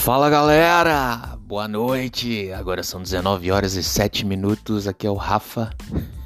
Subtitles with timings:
[0.00, 2.50] Fala galera, boa noite.
[2.52, 4.88] Agora são 19 horas e 7 minutos.
[4.88, 5.70] Aqui é o Rafa,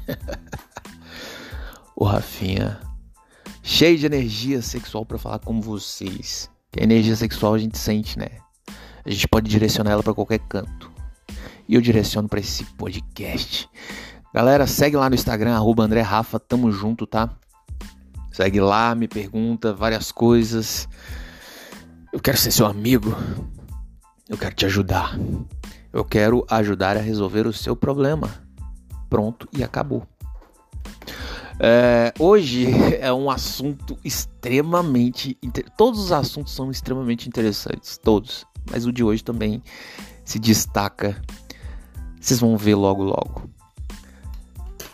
[1.93, 2.79] o Rafinha,
[3.61, 6.49] cheio de energia sexual para falar com vocês.
[6.71, 8.29] Que a energia sexual a gente sente, né?
[9.05, 10.89] A gente pode direcionar ela para qualquer canto.
[11.67, 13.69] E eu direciono para esse podcast.
[14.33, 17.29] Galera, segue lá no Instagram, arroba André Rafa, tamo junto, tá?
[18.31, 20.87] Segue lá, me pergunta várias coisas.
[22.13, 23.13] Eu quero ser seu amigo.
[24.27, 25.17] Eu quero te ajudar.
[25.93, 28.29] Eu quero ajudar a resolver o seu problema.
[29.09, 30.05] Pronto e acabou.
[31.59, 32.67] É, hoje
[32.99, 35.37] é um assunto extremamente.
[35.77, 38.45] Todos os assuntos são extremamente interessantes, todos.
[38.71, 39.61] Mas o de hoje também
[40.23, 41.21] se destaca.
[42.19, 43.49] Vocês vão ver logo, logo.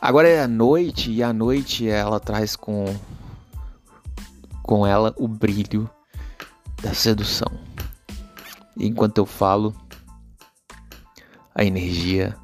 [0.02, 2.86] Agora é a noite e a noite ela traz com
[4.64, 5.90] com ela o brilho
[6.82, 7.71] da sedução.
[8.78, 9.76] Enquanto eu falo,
[11.54, 12.36] a energia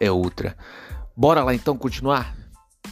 [0.00, 0.56] é outra.
[1.16, 2.34] Bora lá então continuar?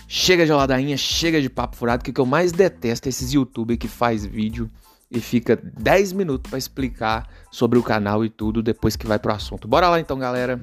[0.09, 3.33] Chega de ladainha, chega de papo furado, que o que eu mais detesto é esses
[3.33, 4.70] youtubers que faz vídeo
[5.11, 9.33] e fica 10 minutos para explicar sobre o canal e tudo depois que vai pro
[9.33, 9.69] assunto.
[9.69, 10.61] Bora lá então, galera.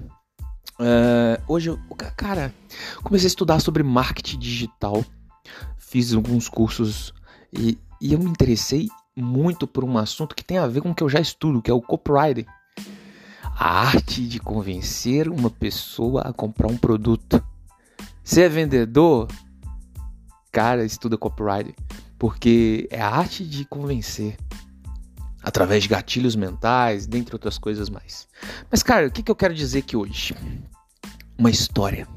[0.80, 1.80] Uh, hoje, eu,
[2.16, 2.54] cara,
[3.04, 5.04] comecei a estudar sobre marketing digital,
[5.78, 7.14] fiz alguns cursos
[7.52, 10.96] e, e eu me interessei muito por um assunto que tem a ver com o
[10.96, 12.46] que eu já estudo, que é o copywriting.
[13.42, 17.44] A arte de convencer uma pessoa a comprar um produto.
[18.24, 19.28] Você é vendedor?
[20.52, 21.76] Cara, estuda copywriting,
[22.18, 24.38] porque é a arte de convencer
[25.44, 28.28] através de gatilhos mentais, dentre outras coisas mais.
[28.70, 30.36] Mas, cara, o que, que eu quero dizer aqui hoje?
[31.38, 32.08] Uma história.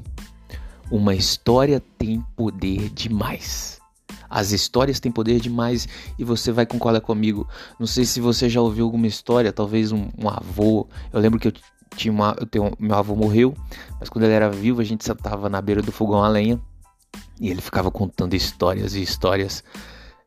[0.91, 3.79] Uma história tem poder demais.
[4.35, 7.47] As histórias têm poder demais e você vai concordar comigo.
[7.79, 10.87] Não sei se você já ouviu alguma história, talvez um, um avô.
[11.11, 11.53] Eu lembro que eu
[11.95, 13.53] tinha uma, eu tenho, meu avô morreu,
[13.99, 16.59] mas quando ele era vivo a gente sentava na beira do fogão a lenha
[17.39, 19.63] e ele ficava contando histórias e histórias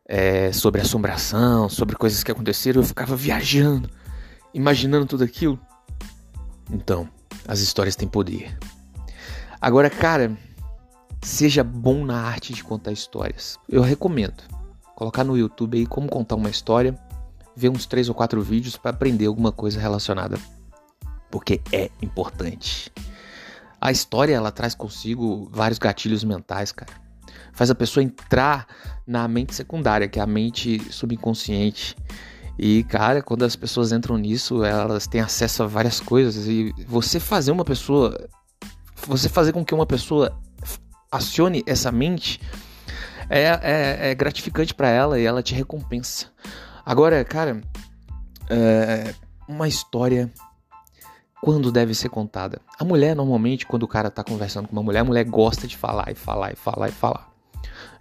[0.07, 2.79] é, sobre assombração, sobre coisas que aconteceram.
[2.79, 3.89] Eu ficava viajando,
[4.53, 5.59] imaginando tudo aquilo.
[6.71, 7.09] Então,
[7.45, 8.57] as histórias têm poder.
[9.59, 10.37] Agora, cara,
[11.21, 13.57] seja bom na arte de contar histórias.
[13.67, 14.43] Eu recomendo
[14.95, 16.97] colocar no YouTube aí como contar uma história,
[17.55, 20.39] ver uns três ou quatro vídeos para aprender alguma coisa relacionada,
[21.29, 22.91] porque é importante.
[23.79, 26.91] A história ela traz consigo vários gatilhos mentais, cara.
[27.53, 28.67] Faz a pessoa entrar
[29.05, 31.95] na mente secundária, que é a mente subconsciente.
[32.57, 36.47] E, cara, quando as pessoas entram nisso, elas têm acesso a várias coisas.
[36.47, 38.29] E você fazer uma pessoa.
[39.07, 40.35] Você fazer com que uma pessoa
[41.11, 42.39] acione essa mente,
[43.29, 46.27] é, é, é gratificante para ela e ela te recompensa.
[46.85, 47.61] Agora, cara,
[48.49, 49.13] é
[49.47, 50.31] uma história
[51.41, 52.61] quando deve ser contada.
[52.79, 55.77] A mulher, normalmente, quando o cara tá conversando com uma mulher, a mulher gosta de
[55.77, 57.37] falar e falar e falar e falar.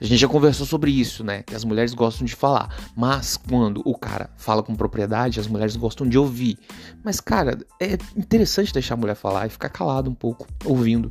[0.01, 1.43] A gente já conversou sobre isso, né?
[1.43, 2.75] Que as mulheres gostam de falar.
[2.95, 6.59] Mas quando o cara fala com propriedade, as mulheres gostam de ouvir.
[7.03, 11.11] Mas, cara, é interessante deixar a mulher falar e ficar calado um pouco, ouvindo.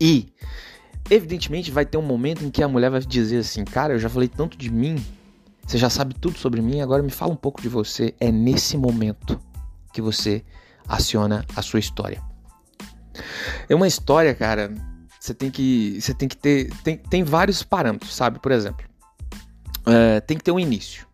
[0.00, 0.32] E
[1.08, 4.08] Evidentemente vai ter um momento em que a mulher vai dizer assim: Cara, eu já
[4.08, 5.02] falei tanto de mim,
[5.66, 8.14] você já sabe tudo sobre mim, agora me fala um pouco de você.
[8.20, 9.40] É nesse momento
[9.92, 10.44] que você
[10.88, 12.22] aciona a sua história.
[13.68, 14.72] É uma história, cara,
[15.18, 16.70] você tem que, você tem que ter.
[16.82, 18.38] Tem, tem vários parâmetros, sabe?
[18.38, 18.84] Por exemplo,
[19.86, 21.06] é, tem que ter um início.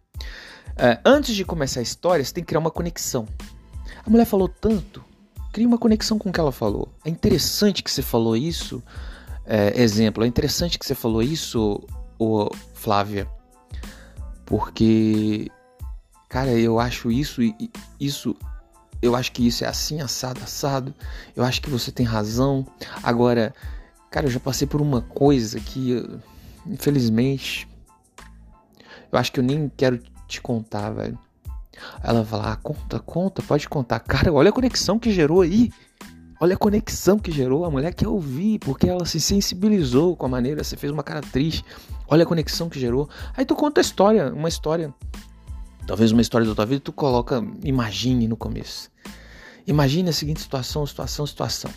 [0.77, 3.27] É, antes de começar a história, você tem que criar uma conexão.
[4.05, 5.05] A mulher falou tanto,
[5.53, 6.93] cria uma conexão com o que ela falou.
[7.05, 8.83] É interessante que você falou isso
[9.47, 10.25] é, exemplo.
[10.25, 11.83] É interessante que você falou isso,
[12.19, 13.29] ô, Flávia,
[14.45, 15.51] porque,
[16.29, 17.41] cara, eu acho isso
[17.99, 18.37] isso
[19.03, 20.95] eu acho que isso é assim assado assado.
[21.35, 22.67] Eu acho que você tem razão.
[23.03, 23.55] Agora,
[24.11, 26.03] cara, eu já passei por uma coisa que,
[26.67, 27.69] infelizmente,
[29.13, 31.19] eu acho que eu nem quero te contar, velho.
[32.03, 34.01] Ela falar, ah, conta, conta, pode contar.
[34.01, 35.71] Cara, olha a conexão que gerou aí.
[36.39, 37.65] Olha a conexão que gerou.
[37.65, 41.21] A mulher quer ouvir, porque ela se sensibilizou com a maneira, você fez uma cara
[41.21, 41.65] triste.
[42.09, 43.09] Olha a conexão que gerou.
[43.37, 44.95] Aí tu conta a história, uma história.
[45.87, 48.91] Talvez uma história da tua vida, tu coloca, imagine no começo.
[49.67, 51.71] Imagine a seguinte situação, situação, situação.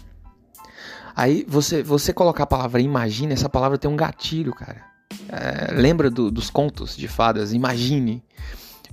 [1.16, 4.84] Aí você, você colocar a palavra imagine, essa palavra tem um gatilho, cara.
[5.28, 7.54] É, lembra do, dos contos de fadas?
[7.54, 8.24] Imagine.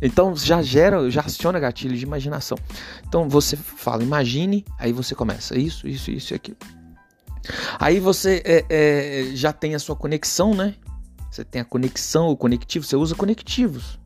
[0.01, 2.59] Então já gera, já aciona gatilho de imaginação.
[3.07, 6.59] Então você fala, imagine, aí você começa isso, isso, isso e aquilo.
[7.79, 10.75] Aí você é, é, já tem a sua conexão, né?
[11.31, 13.99] Você tem a conexão, o conectivo, você usa conectivos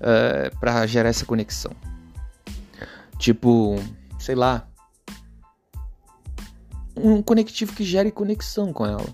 [0.00, 1.72] é, para gerar essa conexão.
[3.18, 3.76] Tipo,
[4.18, 4.66] sei lá,
[6.96, 9.06] um conectivo que gere conexão com ela.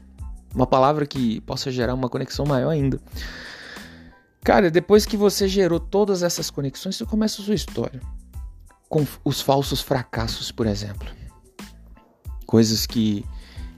[0.55, 3.01] Uma palavra que possa gerar uma conexão maior ainda.
[4.45, 7.99] Cara, depois que você gerou todas essas conexões, você começa a sua história.
[8.91, 11.09] Com os falsos fracassos, por exemplo.
[12.47, 13.25] Coisas que,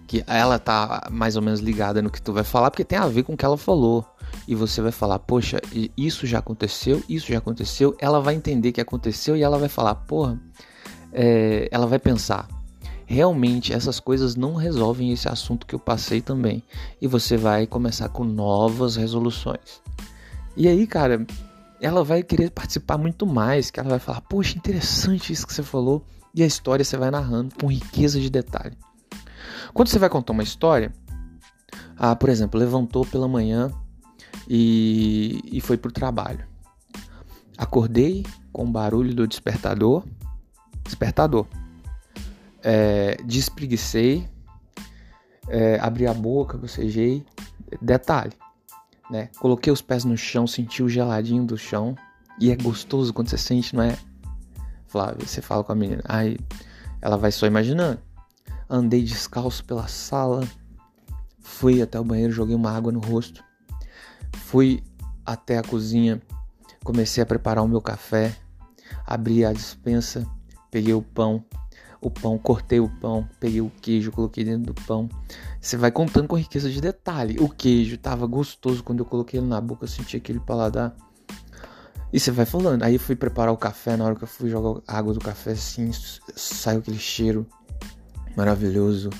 [0.09, 3.07] que ela tá mais ou menos ligada no que tu vai falar, porque tem a
[3.07, 4.05] ver com o que ela falou.
[4.49, 5.61] E você vai falar, poxa,
[5.97, 7.97] isso já aconteceu, isso já aconteceu.
[8.01, 10.37] Ela vai entender que aconteceu e ela vai falar, porra,
[11.13, 12.49] é, ela vai pensar,
[13.07, 16.61] realmente essas coisas não resolvem esse assunto que eu passei também.
[17.01, 19.81] E você vai começar com novas resoluções.
[20.57, 21.27] E aí, cara,
[21.81, 25.63] ela vai querer participar muito mais, que ela vai falar, poxa, interessante isso que você
[25.63, 26.05] falou.
[26.35, 28.77] E a história você vai narrando com riqueza de detalhe.
[29.73, 30.93] Quando você vai contar uma história,
[31.97, 33.71] ah, por exemplo, levantou pela manhã
[34.49, 36.47] e, e foi pro trabalho.
[37.57, 40.05] Acordei com o barulho do despertador.
[40.85, 41.47] Despertador
[42.69, 44.29] é, despreguicei,
[45.49, 47.25] é, abri a boca, bocejei.
[47.81, 48.33] Detalhe,
[49.11, 49.31] né?
[49.39, 51.95] Coloquei os pés no chão, senti o geladinho do chão.
[52.39, 53.97] E é gostoso quando você sente, não é?
[54.87, 56.03] Flávio, você fala com a menina.
[56.07, 56.39] Aí
[57.01, 57.99] ela vai só imaginando.
[58.69, 60.47] Andei descalço pela sala.
[61.41, 63.43] Fui até o banheiro, joguei uma água no rosto.
[64.33, 64.83] Fui
[65.25, 66.21] até a cozinha.
[66.85, 68.37] Comecei a preparar o meu café.
[69.07, 70.27] Abri a dispensa.
[70.71, 71.45] Peguei o pão
[72.01, 75.09] o pão, cortei o pão, peguei o queijo, coloquei dentro do pão.
[75.61, 77.39] Você vai contando com riqueza de detalhe.
[77.41, 80.95] O queijo estava gostoso quando eu coloquei ele na boca, eu senti aquele paladar.
[82.13, 82.83] E você vai falando.
[82.83, 85.21] Aí eu fui preparar o café, na hora que eu fui jogar a água do
[85.21, 85.91] café, assim,
[86.35, 87.47] saiu aquele cheiro
[88.37, 89.11] maravilhoso.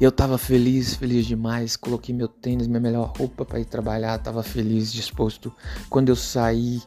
[0.00, 1.76] E eu tava feliz, feliz demais.
[1.76, 4.18] Coloquei meu tênis, minha melhor roupa para ir trabalhar.
[4.18, 5.52] Tava feliz, disposto.
[5.88, 6.80] Quando eu saí,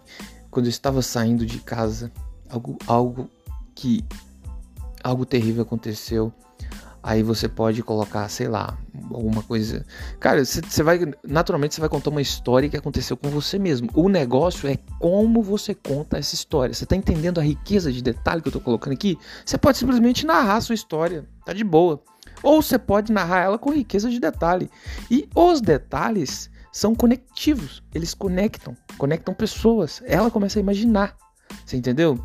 [0.50, 2.12] quando eu estava saindo de casa,
[2.50, 3.30] algo, algo
[3.76, 4.06] que
[5.04, 6.34] algo terrível aconteceu,
[7.04, 8.78] aí você pode colocar, sei lá,
[9.10, 9.86] alguma coisa.
[10.20, 11.00] Cara, você vai.
[11.28, 13.90] Naturalmente você vai contar uma história que aconteceu com você mesmo.
[13.94, 16.74] O negócio é como você conta essa história.
[16.74, 19.18] Você tá entendendo a riqueza de detalhe que eu tô colocando aqui?
[19.46, 22.02] Você pode simplesmente narrar a sua história, tá de boa.
[22.44, 24.70] Ou você pode narrar ela com riqueza de detalhe.
[25.10, 30.02] E os detalhes são conectivos, eles conectam, conectam pessoas.
[30.06, 31.16] Ela começa a imaginar.
[31.66, 32.20] Você entendeu?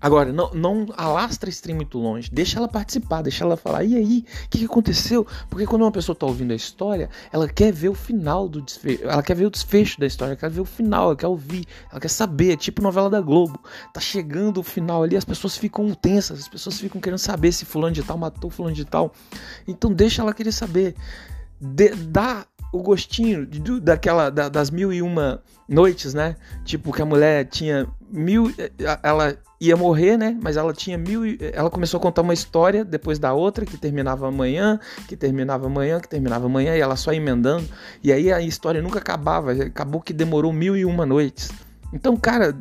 [0.00, 2.30] Agora, não, não alastra esse trem muito longe.
[2.30, 3.82] Deixa ela participar, deixa ela falar.
[3.82, 5.26] E aí, o que, que, aconteceu?
[5.48, 9.04] Porque quando uma pessoa está ouvindo a história, ela quer ver o final do desfecho.
[9.04, 11.66] Ela quer ver o desfecho da história, ela quer ver o final, ela quer ouvir,
[11.90, 12.52] ela quer saber.
[12.52, 13.58] É tipo novela da Globo.
[13.92, 17.64] Tá chegando o final ali, as pessoas ficam tensas, as pessoas ficam querendo saber se
[17.64, 19.12] fulano de tal matou fulano de tal.
[19.66, 20.94] Então deixa ela querer saber.
[21.58, 26.36] De, dá o gostinho de, daquela da, das mil e uma noites, né?
[26.64, 28.70] Tipo que a mulher tinha mil, eh,
[29.02, 30.38] ela ia morrer, né?
[30.42, 31.22] Mas ela tinha mil.
[31.52, 36.00] Ela começou a contar uma história depois da outra, que terminava amanhã, que terminava amanhã,
[36.00, 37.68] que terminava amanhã, e ela só emendando.
[38.02, 39.52] E aí a história nunca acabava.
[39.52, 41.50] Acabou que demorou mil e uma noites.
[41.92, 42.56] Então, cara,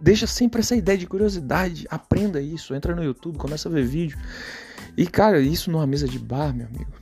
[0.00, 1.86] deixa sempre essa ideia de curiosidade.
[1.90, 2.74] Aprenda isso.
[2.74, 4.18] Entra no YouTube, começa a ver vídeo.
[4.96, 6.92] E, cara, isso numa mesa de bar, meu amigo.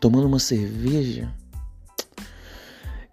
[0.00, 1.32] Tomando uma cerveja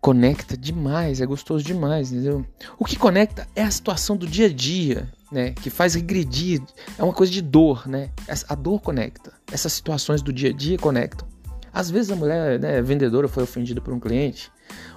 [0.02, 2.46] conecta demais, é gostoso demais, entendeu?
[2.78, 5.52] O que conecta é a situação do dia a dia, né?
[5.52, 6.62] Que faz regredir,
[6.98, 8.10] é uma coisa de dor, né?
[8.48, 11.28] A dor conecta, essas situações do dia a dia conectam.
[11.74, 14.52] Às vezes a mulher né, vendedora foi ofendida por um cliente,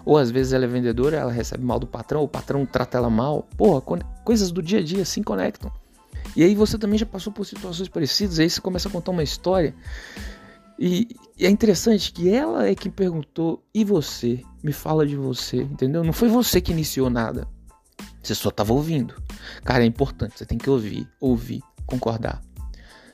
[0.04, 3.10] ou às vezes ela é vendedora, ela recebe mal do patrão, o patrão trata ela
[3.10, 3.46] mal.
[3.56, 3.82] Porra,
[4.24, 5.70] coisas do dia a dia assim conectam.
[6.34, 9.22] E aí você também já passou por situações parecidas, aí você começa a contar uma
[9.22, 9.74] história
[10.80, 11.08] e,
[11.38, 14.42] e, é interessante que ela é quem perguntou, e você?
[14.62, 16.02] Me fala de você, entendeu?
[16.02, 17.46] Não foi você que iniciou nada.
[18.22, 19.14] Você só estava ouvindo.
[19.62, 22.40] Cara, é importante, você tem que ouvir, ouvir, concordar.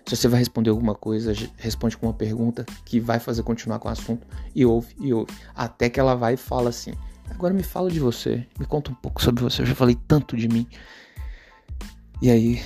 [0.06, 3.88] Se você vai responder alguma coisa, responde com uma pergunta que vai fazer continuar com
[3.88, 5.32] o assunto e ouve e ouve.
[5.52, 6.92] Até que ela vai e fala assim:
[7.28, 9.62] Agora me fala de você, me conta um pouco sobre você.
[9.62, 10.68] Eu já falei tanto de mim.
[12.22, 12.62] E aí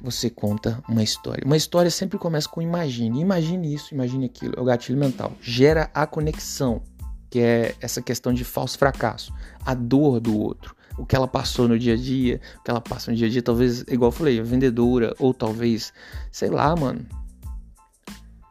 [0.00, 1.44] você conta uma história.
[1.44, 3.20] Uma história sempre começa com imagine.
[3.20, 4.54] Imagine isso, imagine aquilo.
[4.56, 5.32] É o gatilho mental.
[5.40, 6.82] Gera a conexão,
[7.30, 9.32] que é essa questão de falso fracasso.
[9.64, 10.74] A dor do outro.
[10.98, 13.30] O que ela passou no dia a dia, o que ela passa no dia a
[13.30, 15.92] dia, talvez, igual eu falei, a vendedora, ou talvez,
[16.32, 17.06] sei lá, mano,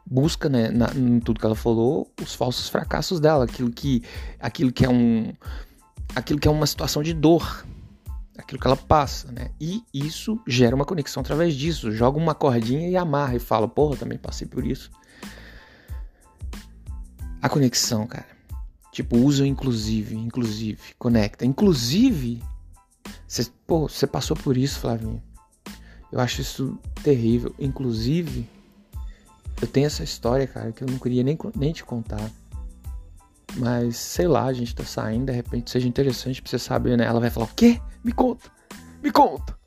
[0.08, 4.02] busca né, na, em tudo que ela falou os falsos fracassos dela, aquilo que,
[4.38, 5.32] aquilo que é um,
[6.14, 7.66] aquilo que é uma situação de dor,
[8.38, 9.50] aquilo que ela passa, né?
[9.60, 11.90] E isso gera uma conexão através disso.
[11.90, 14.90] Joga uma cordinha e amarra e fala, porra, também passei por isso.
[17.40, 18.26] A conexão, cara.
[18.92, 21.44] Tipo, usa inclusive, inclusive, conecta.
[21.44, 22.42] Inclusive,
[23.26, 25.22] você, pô, você passou por isso, Flavinho.
[26.10, 27.54] Eu acho isso terrível.
[27.58, 28.48] Inclusive,
[29.60, 32.30] eu tenho essa história, cara, que eu não queria nem, nem te contar.
[33.56, 37.04] Mas, sei lá, a gente tá saindo, de repente seja interessante pra você saber, né?
[37.04, 37.80] Ela vai falar: O quê?
[38.06, 38.48] Me conta!
[39.02, 39.58] Me conta!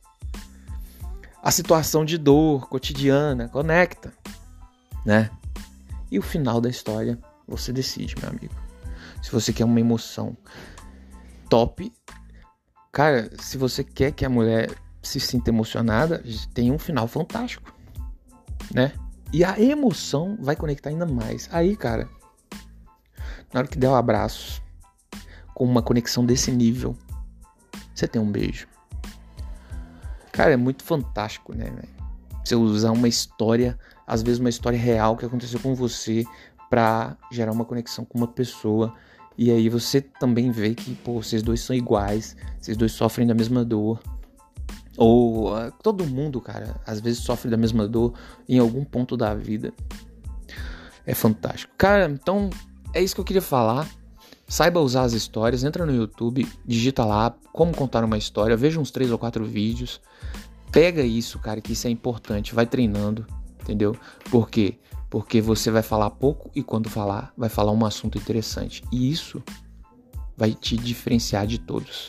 [1.43, 4.13] A situação de dor cotidiana conecta,
[5.05, 5.29] né?
[6.09, 8.55] E o final da história, você decide, meu amigo.
[9.21, 10.37] Se você quer uma emoção
[11.49, 11.91] top,
[12.93, 17.75] cara, se você quer que a mulher se sinta emocionada, tem um final fantástico,
[18.73, 18.93] né?
[19.33, 21.49] E a emoção vai conectar ainda mais.
[21.51, 22.07] Aí, cara,
[23.53, 24.61] na hora que der o um abraço,
[25.53, 26.95] com uma conexão desse nível,
[27.99, 28.67] você tem um beijo.
[30.31, 31.69] Cara, é muito fantástico, né,
[32.43, 33.77] Você usar uma história,
[34.07, 36.23] às vezes uma história real que aconteceu com você,
[36.69, 38.93] para gerar uma conexão com uma pessoa.
[39.37, 43.33] E aí você também vê que, pô, vocês dois são iguais, vocês dois sofrem da
[43.33, 43.99] mesma dor.
[44.97, 48.13] Ou uh, todo mundo, cara, às vezes sofre da mesma dor
[48.47, 49.73] em algum ponto da vida.
[51.05, 51.73] É fantástico.
[51.77, 52.49] Cara, então
[52.93, 53.87] é isso que eu queria falar.
[54.49, 58.89] Saiba usar as histórias, entra no YouTube, digita lá como contar uma história, veja uns
[58.89, 60.01] três ou quatro vídeos.
[60.71, 63.27] Pega isso, cara, que isso é importante, vai treinando,
[63.61, 63.95] entendeu?
[64.31, 64.79] Por quê?
[65.07, 68.83] Porque você vai falar pouco e quando falar, vai falar um assunto interessante.
[68.91, 69.43] E isso
[70.35, 72.07] vai te diferenciar de todos.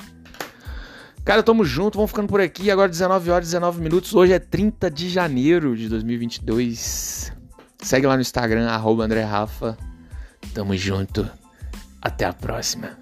[1.23, 2.71] Cara, tamo junto, vamos ficando por aqui.
[2.71, 4.15] Agora 19 horas 19 minutos.
[4.15, 7.33] Hoje é 30 de janeiro de 2022.
[7.83, 9.77] Segue lá no Instagram, arroba André Rafa.
[10.55, 11.40] Tamo junto.
[12.02, 12.99] Até a próxima.